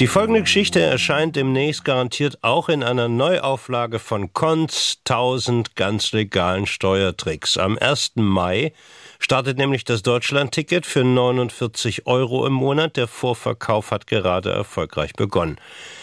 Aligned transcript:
Die 0.00 0.08
folgende 0.08 0.42
Geschichte 0.42 0.80
erscheint 0.80 1.36
demnächst 1.36 1.84
garantiert 1.84 2.38
auch 2.42 2.68
in 2.68 2.82
einer 2.82 3.06
Neuauflage 3.06 4.00
von 4.00 4.32
Konz 4.32 4.98
1000 5.08 5.76
ganz 5.76 6.10
legalen 6.10 6.66
Steuertricks. 6.66 7.56
Am 7.56 7.78
1. 7.78 8.14
Mai 8.16 8.72
startet 9.20 9.56
nämlich 9.56 9.84
das 9.84 10.02
Deutschlandticket 10.02 10.84
für 10.84 11.04
49 11.04 12.08
Euro 12.08 12.44
im 12.44 12.54
Monat. 12.54 12.96
Der 12.96 13.06
Vorverkauf 13.06 13.92
hat 13.92 14.08
gerade 14.08 14.50
erfolgreich 14.50 15.12
begonnen. 15.12 15.58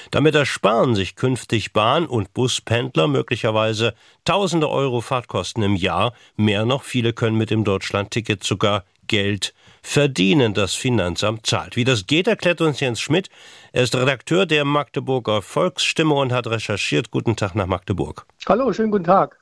Damit 0.09 0.35
ersparen 0.35 0.95
sich 0.95 1.17
künftig 1.17 1.73
Bahn- 1.73 2.07
und 2.07 2.33
Buspendler 2.33 3.09
möglicherweise 3.09 3.93
tausende 4.23 4.69
Euro 4.69 5.01
Fahrtkosten 5.01 5.63
im 5.63 5.75
Jahr. 5.75 6.13
Mehr 6.37 6.65
noch, 6.65 6.83
viele 6.83 7.11
können 7.11 7.37
mit 7.37 7.49
dem 7.49 7.65
Deutschlandticket 7.65 8.41
sogar 8.41 8.85
Geld 9.11 9.53
verdienen, 9.83 10.53
das 10.53 10.73
Finanzamt 10.73 11.45
zahlt. 11.45 11.75
Wie 11.75 11.83
das 11.83 12.07
geht, 12.07 12.27
erklärt 12.27 12.61
uns 12.61 12.79
Jens 12.79 13.01
Schmidt. 13.01 13.29
Er 13.73 13.83
ist 13.83 13.93
Redakteur 13.93 14.45
der 14.45 14.63
Magdeburger 14.63 15.41
Volksstimme 15.41 16.13
und 16.13 16.31
hat 16.31 16.47
recherchiert. 16.47 17.11
Guten 17.11 17.35
Tag 17.35 17.53
nach 17.53 17.65
Magdeburg. 17.65 18.25
Hallo, 18.47 18.71
schönen 18.71 18.89
guten 18.91 19.03
Tag. 19.03 19.37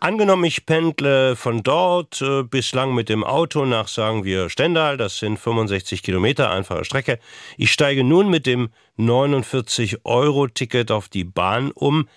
Angenommen, 0.00 0.44
ich 0.44 0.64
pendle 0.64 1.36
von 1.36 1.62
dort 1.62 2.22
äh, 2.22 2.42
bislang 2.42 2.94
mit 2.94 3.10
dem 3.10 3.22
Auto 3.22 3.66
nach, 3.66 3.86
sagen 3.86 4.24
wir, 4.24 4.48
Stendal, 4.48 4.96
das 4.96 5.18
sind 5.18 5.38
65 5.38 6.02
Kilometer, 6.02 6.50
einfache 6.50 6.86
Strecke. 6.86 7.18
Ich 7.58 7.70
steige 7.70 8.04
nun 8.04 8.30
mit 8.30 8.46
dem 8.46 8.70
49-Euro-Ticket 8.98 10.90
auf 10.90 11.10
die 11.10 11.24
Bahn 11.24 11.70
um. 11.70 12.08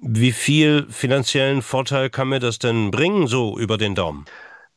Wie 0.00 0.32
viel 0.32 0.86
finanziellen 0.90 1.60
Vorteil 1.60 2.08
kann 2.08 2.28
mir 2.28 2.38
das 2.38 2.60
denn 2.60 2.92
bringen, 2.92 3.26
so 3.26 3.58
über 3.58 3.78
den 3.78 3.96
Daumen? 3.96 4.26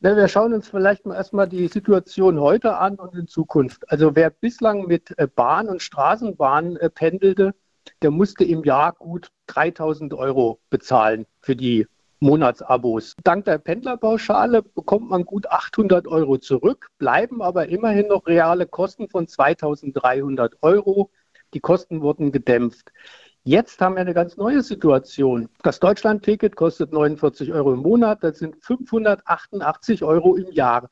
Na, 0.01 0.15
wir 0.15 0.29
schauen 0.29 0.53
uns 0.53 0.69
vielleicht 0.69 1.05
mal 1.05 1.15
erstmal 1.15 1.49
die 1.49 1.67
Situation 1.67 2.39
heute 2.39 2.77
an 2.77 2.95
und 2.95 3.13
in 3.15 3.27
Zukunft. 3.27 3.91
Also 3.91 4.15
wer 4.15 4.29
bislang 4.29 4.87
mit 4.87 5.13
äh, 5.17 5.27
Bahn 5.27 5.67
und 5.67 5.81
Straßenbahn 5.81 6.77
äh, 6.77 6.89
pendelte, 6.89 7.53
der 8.01 8.09
musste 8.09 8.45
im 8.45 8.63
Jahr 8.63 8.93
gut 8.93 9.29
3000 9.47 10.13
Euro 10.13 10.61
bezahlen 10.69 11.25
für 11.41 11.57
die 11.57 11.85
Monatsabos. 12.21 13.15
Dank 13.25 13.43
der 13.43 13.57
Pendlerpauschale 13.57 14.63
bekommt 14.63 15.09
man 15.09 15.25
gut 15.25 15.47
800 15.47 16.07
Euro 16.07 16.37
zurück, 16.37 16.87
bleiben 16.97 17.41
aber 17.41 17.67
immerhin 17.67 18.07
noch 18.07 18.25
reale 18.25 18.67
Kosten 18.67 19.09
von 19.09 19.27
2300 19.27 20.55
Euro. 20.61 21.11
Die 21.53 21.59
Kosten 21.59 22.01
wurden 22.01 22.31
gedämpft. 22.31 22.93
Jetzt 23.43 23.79
haben 23.79 23.95
wir 23.95 24.01
eine 24.01 24.13
ganz 24.13 24.35
neue 24.35 24.61
Situation. 24.61 25.47
Das 25.63 25.79
Deutschland-Ticket 25.79 26.57
kostet 26.57 26.91
49 26.91 27.53
Euro 27.53 27.73
im 27.73 27.79
Monat, 27.79 28.21
das 28.21 28.39
sind 28.39 28.57
588 28.61 30.03
Euro 30.03 30.35
im 30.35 30.51
Jahr. 30.51 30.89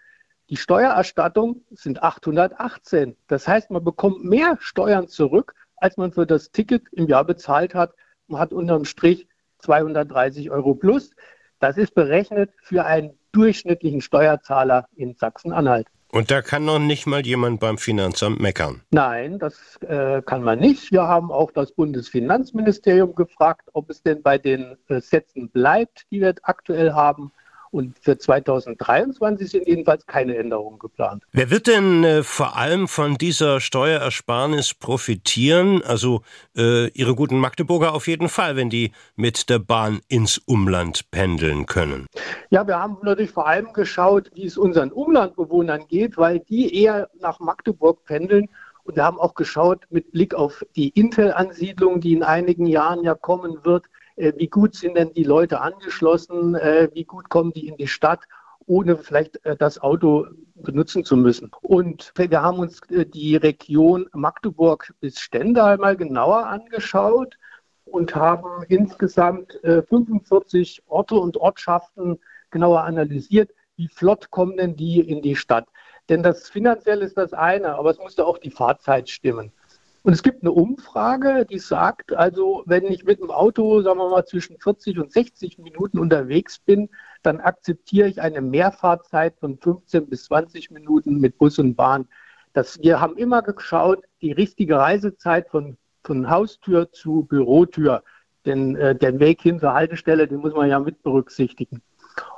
Die 0.50 0.56
Steuererstattung 0.56 1.66
sind 1.72 2.02
818. 2.02 3.18
Das 3.28 3.50
heißt, 3.50 3.70
man 3.70 3.84
bekommt 3.84 4.24
mehr 4.24 4.58
Steuern 4.62 5.10
zurück, 5.10 5.56
als 5.76 5.98
man 5.98 6.14
für 6.14 6.26
das 6.26 6.52
Ticket 6.52 6.84
im 6.94 7.08
Jahr 7.08 7.26
bezahlt 7.26 7.76
hat. 7.76 7.94
Man 8.28 8.40
hat 8.40 8.54
unterm 8.54 8.86
Strich 8.86 9.28
230 9.60 10.50
Euro 10.50 10.74
plus. 10.74 11.12
Das 11.60 11.78
ist 11.78 11.96
berechnet 11.96 12.54
für 12.62 12.86
einen 12.86 13.20
durchschnittlichen 13.34 14.00
Steuerzahler 14.00 14.88
in 14.96 15.16
Sachsen-Anhalt. 15.16 15.88
Und 16.12 16.32
da 16.32 16.42
kann 16.42 16.66
noch 16.66 16.80
nicht 16.80 17.06
mal 17.06 17.26
jemand 17.26 17.60
beim 17.60 17.78
Finanzamt 17.78 18.40
meckern. 18.40 18.82
Nein, 18.92 19.40
das 19.40 19.78
äh, 19.82 20.22
kann 20.22 20.42
man 20.42 20.60
nicht. 20.60 20.92
Wir 20.92 21.04
haben 21.04 21.32
auch 21.32 21.52
das 21.52 21.74
Bundesfinanzministerium 21.74 23.14
gefragt, 23.14 23.70
ob 23.74 23.90
es 23.90 24.02
denn 24.04 24.22
bei 24.22 24.38
den 24.38 24.78
äh, 24.88 25.02
Sätzen 25.02 25.50
bleibt, 25.50 26.06
die 26.12 26.22
wir 26.22 26.34
aktuell 26.44 26.94
haben. 26.94 27.32
Und 27.72 27.98
für 28.00 28.18
2023 28.18 29.50
sind 29.50 29.68
jedenfalls 29.68 30.06
keine 30.06 30.38
Änderungen 30.38 30.80
geplant. 30.80 31.24
Wer 31.32 31.50
wird 31.52 31.68
denn 31.68 32.04
äh, 32.04 32.24
vor 32.24 32.56
allem 32.56 32.88
von 32.88 33.16
dieser 33.18 33.60
Steuerersparnis 33.60 34.74
profitieren? 34.74 35.82
Also 35.84 36.22
äh, 36.56 36.88
Ihre 36.90 37.16
guten 37.16 37.40
Magdeburger 37.40 37.94
auf 37.94 38.08
jeden 38.08 38.30
Fall, 38.30 38.56
wenn 38.56 38.70
die 38.70 38.92
mit 39.16 39.50
der 39.50 39.60
Bahn 39.60 40.02
ins 40.08 40.38
Umland 40.38 41.12
pendeln 41.12 41.66
können. 41.66 42.08
Ja, 42.50 42.66
wir 42.68 42.80
haben 42.80 42.98
natürlich 43.02 43.32
vor 43.32 43.48
allem 43.48 43.74
geschaut, 43.74 44.32
wie 44.34 44.46
es 44.46 44.58
unseren 44.58 44.92
Umlandbewohnern 44.92 45.88
geht, 45.88 46.18
weil 46.18 46.40
die 46.40 46.74
eher 46.74 47.10
nach 47.20 47.40
Magdeburg 47.40 48.06
pendeln. 48.06 48.50
Und 48.84 48.96
wir 48.96 49.04
haben 49.04 49.20
auch 49.20 49.36
geschaut 49.36 49.84
mit 49.90 50.12
Blick 50.14 50.34
auf 50.34 50.64
die 50.78 50.90
Intel-Ansiedlung, 50.90 52.00
die 52.00 52.14
in 52.14 52.24
einigen 52.24 52.66
Jahren 52.66 53.04
ja 53.04 53.16
kommen 53.16 53.66
wird, 53.66 53.86
wie 54.18 54.48
gut 54.48 54.76
sind 54.76 54.98
denn 54.98 55.14
die 55.14 55.24
Leute 55.24 55.62
angeschlossen, 55.62 56.56
äh, 56.56 56.90
wie 56.94 57.06
gut 57.06 57.30
kommen 57.30 57.54
die 57.54 57.68
in 57.68 57.78
die 57.78 57.88
Stadt, 57.88 58.22
ohne 58.66 58.98
vielleicht 58.98 59.46
äh, 59.46 59.56
das 59.56 59.80
Auto 59.80 60.26
benutzen 60.56 61.06
zu 61.06 61.16
müssen. 61.16 61.52
Und 61.62 62.12
wir 62.18 62.42
haben 62.42 62.60
uns 62.60 62.82
die 62.90 63.36
Region 63.36 64.10
Magdeburg 64.14 64.94
bis 65.00 65.20
Stendal 65.20 65.78
mal 65.78 65.96
genauer 65.96 66.48
angeschaut 66.48 67.38
und 67.86 68.16
haben 68.16 68.64
insgesamt 68.68 69.60
45 69.64 70.84
Orte 70.88 71.16
und 71.16 71.38
Ortschaften 71.38 72.20
genauer 72.50 72.82
analysiert, 72.82 73.52
wie 73.78 73.88
flott 73.88 74.30
kommen 74.32 74.58
denn 74.58 74.76
die 74.76 75.00
in 75.00 75.22
die 75.22 75.36
Stadt. 75.36 75.68
Denn 76.10 76.24
das 76.24 76.50
finanziell 76.50 77.02
ist 77.02 77.18
das 77.18 77.34
eine, 77.34 77.76
aber 77.76 77.92
es 77.92 78.00
musste 78.00 78.26
auch 78.26 78.40
die 78.40 78.52
Fahrzeit 78.52 79.10
stimmen. 79.10 79.52
Und 80.08 80.14
es 80.14 80.24
gibt 80.24 80.42
eine 80.42 80.54
Umfrage, 80.54 81.46
die 81.46 81.60
sagt, 81.60 82.14
also 82.14 82.64
wenn 82.66 82.86
ich 82.86 83.04
mit 83.04 83.20
dem 83.20 83.30
Auto, 83.30 83.82
sagen 83.82 84.00
wir 84.00 84.10
mal, 84.10 84.26
zwischen 84.26 84.58
40 84.58 85.00
und 85.00 85.12
60 85.12 85.58
Minuten 85.58 86.00
unterwegs 86.00 86.60
bin, 86.60 86.88
dann 87.24 87.42
akzeptiere 87.42 88.08
ich 88.08 88.22
eine 88.22 88.40
Mehrfahrzeit 88.40 89.38
von 89.38 89.58
15 89.58 90.08
bis 90.08 90.24
20 90.24 90.72
Minuten 90.72 91.20
mit 91.20 91.38
Bus 91.38 91.60
und 91.60 91.76
Bahn. 91.76 92.08
Das, 92.54 92.80
wir 92.82 93.02
haben 93.02 93.18
immer 93.18 93.42
geschaut, 93.42 94.06
die 94.22 94.32
richtige 94.32 94.78
Reisezeit 94.78 95.50
von, 95.50 95.76
von 96.06 96.30
Haustür 96.30 96.90
zu 96.94 97.24
Bürotür. 97.24 98.02
Denn 98.46 98.78
äh, 98.78 98.96
der 98.96 99.20
Weg 99.20 99.42
hin 99.42 99.60
zur 99.60 99.74
Haltestelle, 99.74 100.26
den 100.26 100.40
muss 100.40 100.54
man 100.54 100.70
ja 100.70 100.80
mit 100.80 101.04
berücksichtigen. 101.04 101.82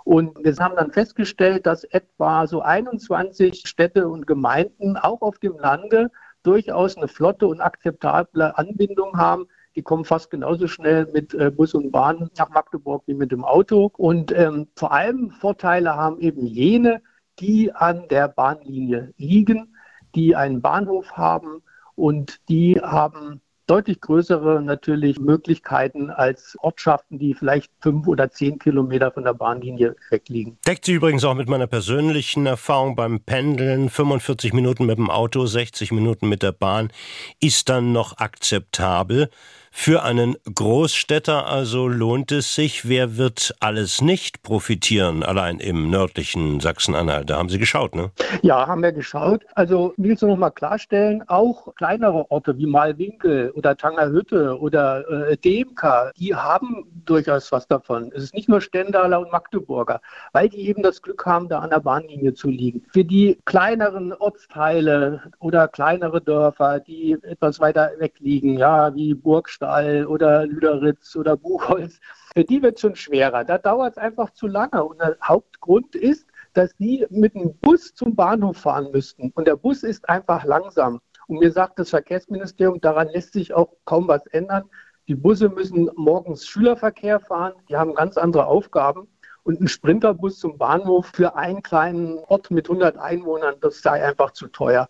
Und 0.06 0.44
wir 0.44 0.56
haben 0.56 0.76
dann 0.76 0.92
festgestellt, 0.92 1.68
dass 1.68 1.84
etwa 1.84 2.48
so 2.48 2.64
21 2.64 3.68
Städte 3.68 4.08
und 4.08 4.26
Gemeinden 4.26 4.98
auch 4.98 5.22
auf 5.22 5.38
dem 5.38 5.60
Lande 5.60 6.10
durchaus 6.44 6.98
eine 6.98 7.08
flotte 7.08 7.48
und 7.48 7.62
akzeptable 7.62 8.58
Anbindung 8.58 9.18
haben. 9.18 9.48
Die 9.76 9.82
kommen 9.82 10.06
fast 10.06 10.32
genauso 10.32 10.68
schnell 10.68 11.08
mit 11.14 11.34
äh, 11.34 11.52
Bus 11.52 11.74
und 11.74 11.92
Bahn 11.92 12.30
nach 12.38 12.50
Magdeburg 12.50 13.04
wie 13.06 13.14
mit 13.14 13.32
dem 13.32 13.44
Auto. 13.44 13.92
Und 13.98 14.32
ähm, 14.32 14.68
vor 14.76 14.92
allem 14.92 15.32
Vorteile 15.32 15.96
haben 15.96 16.20
eben 16.20 16.46
jene, 16.46 17.02
die 17.40 17.72
an 17.74 18.08
der 18.10 18.28
Bahnlinie 18.28 19.14
liegen, 19.18 19.76
die 20.16 20.36
einen 20.36 20.62
Bahnhof 20.62 21.12
haben 21.14 21.62
und 21.96 22.48
die 22.50 22.80
haben 22.82 23.42
deutlich 23.70 24.02
größere 24.02 24.62
natürlich 24.62 25.20
Möglichkeiten 25.20 26.10
als 26.10 26.58
Ortschaften, 26.60 27.20
die 27.20 27.36
vielleicht 27.36 27.72
fünf 27.82 28.08
oder 28.08 28.32
zehn 28.32 28.58
Kilometer 28.58 29.12
von 29.12 29.24
der 29.24 29.34
Bahnlinie 29.34 29.96
wegliegen. 30.10 30.58
Deckt 30.66 30.86
sich 30.86 30.96
übrigens 30.96 31.24
auch 31.24 31.36
mit 31.36 31.48
meiner 31.48 31.68
persönlichen 31.68 32.46
Erfahrung 32.48 32.96
beim 32.96 33.20
Pendeln. 33.20 33.90
45 33.90 34.54
Minuten 34.54 34.86
mit 34.86 34.98
dem 34.98 35.10
Auto, 35.10 35.46
60 35.46 35.92
Minuten 35.92 36.28
mit 36.28 36.42
der 36.42 36.52
Bahn 36.52 36.92
ist 37.40 37.70
dann 37.70 37.92
noch 37.92 38.18
akzeptabel. 38.18 39.30
Für 39.72 40.04
einen 40.04 40.36
Großstädter 40.54 41.48
also 41.48 41.88
lohnt 41.88 42.32
es 42.32 42.56
sich. 42.56 42.90
Wer 42.90 43.18
wird 43.18 43.56
alles 43.60 44.02
nicht 44.02 44.44
profitieren, 44.44 45.24
allein 45.24 45.60
im 45.60 45.90
nördlichen 45.90 46.60
Sachsen-Anhalt? 46.60 47.30
Da 47.30 47.38
haben 47.38 47.50
Sie 47.50 47.60
geschaut, 47.60 47.96
ne? 47.96 48.12
Ja, 48.42 48.68
haben 48.68 48.82
wir 48.82 48.92
geschaut. 48.92 49.46
Also 49.56 49.94
willst 49.98 50.22
du 50.22 50.28
noch 50.28 50.38
mal 50.38 50.50
klarstellen, 50.50 51.24
auch 51.28 51.74
kleinere 51.76 52.30
Orte 52.30 52.58
wie 52.58 52.66
Malwinkel 52.66 53.52
oder 53.52 53.78
Tangerhütte 53.78 54.60
oder 54.60 55.30
äh, 55.30 55.38
Demka, 55.38 56.12
die 56.18 56.36
haben 56.36 56.86
durchaus 57.06 57.52
was 57.52 57.68
davon. 57.68 58.12
Es 58.14 58.24
ist 58.24 58.34
nicht 58.34 58.50
nur 58.50 58.62
Stendaler 58.62 59.20
und 59.20 59.32
Magdeburger, 59.32 60.02
weil 60.34 60.50
die 60.50 60.68
eben 60.68 60.84
das 60.84 61.02
Glück 61.02 61.26
haben, 61.26 61.48
da 61.48 61.60
an 61.60 61.70
der 61.70 61.80
Bahnlinie 61.80 62.34
zu 62.34 62.50
liegen. 62.50 62.84
Für 62.92 63.06
die 63.06 63.40
kleineren 63.46 64.14
Ortsteile 64.14 65.22
oder 65.40 65.68
kleinere 65.68 66.22
Dörfer, 66.22 66.80
die 66.80 67.18
etwas 67.22 67.60
weiter 67.60 67.92
weg 68.00 68.16
liegen, 68.20 68.58
ja, 68.58 68.94
wie 68.94 69.14
Burgstadt, 69.14 69.59
Stall 69.60 70.06
oder 70.06 70.46
Lüderitz 70.46 71.18
oder 71.18 71.36
Buchholz, 71.36 72.00
für 72.34 72.46
die 72.46 72.62
wird 72.62 72.76
es 72.76 72.82
schon 72.82 72.96
schwerer. 72.96 73.44
Da 73.44 73.58
dauert 73.58 73.92
es 73.92 73.98
einfach 73.98 74.30
zu 74.30 74.48
lange. 74.48 74.86
Und 74.86 75.02
der 75.02 75.18
Hauptgrund 75.22 75.96
ist, 75.96 76.26
dass 76.54 76.72
sie 76.78 77.06
mit 77.10 77.36
dem 77.36 77.54
Bus 77.58 77.94
zum 77.94 78.16
Bahnhof 78.16 78.58
fahren 78.58 78.90
müssten. 78.94 79.32
Und 79.32 79.48
der 79.48 79.58
Bus 79.58 79.84
ist 79.84 80.08
einfach 80.08 80.46
langsam. 80.46 81.02
Und 81.28 81.40
mir 81.40 81.52
sagt 81.52 81.78
das 81.78 81.90
Verkehrsministerium, 81.90 82.80
daran 82.80 83.10
lässt 83.10 83.34
sich 83.34 83.54
auch 83.54 83.76
kaum 83.84 84.08
was 84.08 84.26
ändern. 84.28 84.64
Die 85.10 85.16
Busse 85.16 85.50
müssen 85.50 85.90
morgens 85.96 86.48
Schülerverkehr 86.48 87.20
fahren, 87.20 87.54
die 87.68 87.76
haben 87.76 87.96
ganz 87.96 88.18
andere 88.18 88.46
Aufgaben. 88.46 89.10
Und 89.44 89.60
ein 89.60 89.68
Sprinterbus 89.68 90.40
zum 90.40 90.58
Bahnhof 90.58 91.08
für 91.08 91.36
einen 91.36 91.64
kleinen 91.64 92.20
Ort 92.20 92.50
mit 92.50 92.70
100 92.70 92.98
Einwohnern, 92.98 93.56
das 93.60 93.82
sei 93.82 94.04
einfach 94.06 94.32
zu 94.32 94.48
teuer. 94.48 94.88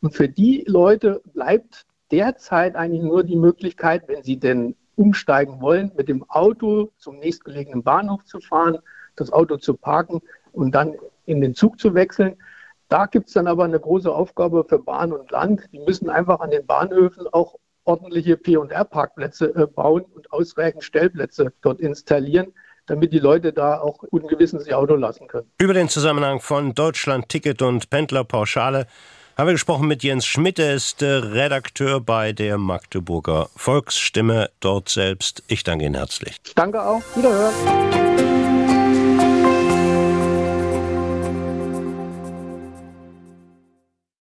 Und 0.00 0.14
für 0.14 0.28
die 0.28 0.64
Leute 0.66 1.22
bleibt 1.32 1.86
derzeit 2.10 2.76
eigentlich 2.76 3.02
nur 3.02 3.24
die 3.24 3.36
Möglichkeit, 3.36 4.08
wenn 4.08 4.22
sie 4.22 4.38
denn 4.38 4.74
umsteigen 4.96 5.60
wollen, 5.60 5.92
mit 5.96 6.08
dem 6.08 6.28
Auto 6.28 6.90
zum 6.98 7.18
nächstgelegenen 7.18 7.82
Bahnhof 7.82 8.24
zu 8.24 8.40
fahren, 8.40 8.78
das 9.16 9.32
Auto 9.32 9.56
zu 9.56 9.74
parken 9.74 10.20
und 10.52 10.74
dann 10.74 10.94
in 11.26 11.40
den 11.40 11.54
Zug 11.54 11.80
zu 11.80 11.94
wechseln. 11.94 12.36
Da 12.88 13.06
gibt 13.06 13.28
es 13.28 13.34
dann 13.34 13.46
aber 13.46 13.64
eine 13.64 13.78
große 13.78 14.12
Aufgabe 14.12 14.64
für 14.68 14.78
Bahn 14.78 15.12
und 15.12 15.30
Land. 15.30 15.68
Die 15.72 15.78
müssen 15.78 16.10
einfach 16.10 16.40
an 16.40 16.50
den 16.50 16.66
Bahnhöfen 16.66 17.26
auch 17.28 17.56
ordentliche 17.84 18.36
P&R-Parkplätze 18.36 19.54
äh, 19.54 19.66
bauen 19.66 20.04
und 20.14 20.32
ausreichend 20.32 20.84
Stellplätze 20.84 21.52
dort 21.62 21.80
installieren, 21.80 22.52
damit 22.86 23.12
die 23.12 23.18
Leute 23.18 23.52
da 23.52 23.80
auch 23.80 23.98
guten 23.98 24.28
Gewissens 24.28 24.66
ihr 24.66 24.78
Auto 24.78 24.96
lassen 24.96 25.28
können. 25.28 25.50
Über 25.58 25.72
den 25.72 25.88
Zusammenhang 25.88 26.40
von 26.40 26.74
Deutschland 26.74 27.28
Ticket 27.28 27.62
und 27.62 27.90
Pendlerpauschale 27.90 28.86
haben 29.40 29.46
wir 29.46 29.54
gesprochen 29.54 29.88
mit 29.88 30.02
Jens 30.02 30.26
Schmidt, 30.26 30.58
er 30.58 30.74
ist 30.74 31.02
Redakteur 31.02 31.98
bei 32.02 32.34
der 32.34 32.58
Magdeburger 32.58 33.48
Volksstimme 33.56 34.50
dort 34.60 34.90
selbst. 34.90 35.42
Ich 35.48 35.64
danke 35.64 35.86
Ihnen 35.86 35.94
herzlich. 35.94 36.36
Ich 36.44 36.54
danke 36.54 36.82
auch. 36.82 37.00
Wiederhören. 37.16 38.49